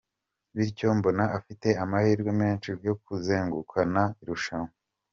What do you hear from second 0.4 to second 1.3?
Bityo mbona